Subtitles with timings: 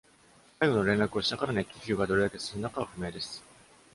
[0.59, 3.43] 最後の連絡をしたから、熱気球がどれだけ進んだかは不明です。